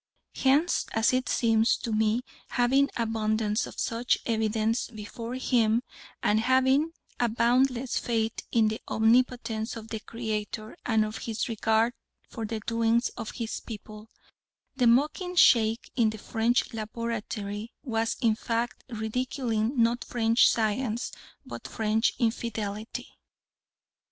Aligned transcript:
Whence, 0.43 0.87
as 0.93 1.13
it 1.13 1.29
seems 1.29 1.77
to 1.77 1.91
me, 1.91 2.23
having 2.49 2.89
abundance 2.97 3.67
of 3.67 3.79
such 3.79 4.17
evidence 4.25 4.87
before 4.87 5.35
him, 5.35 5.83
and 6.23 6.39
having 6.39 6.93
a 7.19 7.29
boundless 7.29 7.99
faith 7.99 8.41
in 8.51 8.69
the 8.69 8.81
omnipotence 8.89 9.75
of 9.75 9.89
the 9.89 9.99
Creator 9.99 10.75
and 10.87 11.05
of 11.05 11.19
His 11.19 11.47
regard 11.47 11.93
for 12.27 12.47
the 12.47 12.61
doings 12.61 13.09
of 13.09 13.29
His 13.29 13.59
people, 13.59 14.09
the 14.75 14.87
mocking 14.87 15.35
Sheikh 15.35 15.91
in 15.95 16.09
the 16.09 16.17
French 16.17 16.73
laboratory 16.73 17.71
was 17.83 18.15
in 18.21 18.33
fact 18.33 18.83
ridiculing 18.89 19.77
not 19.79 20.03
French 20.03 20.49
science 20.49 21.11
but 21.45 21.67
French 21.67 22.15
infidelity. 22.17 23.07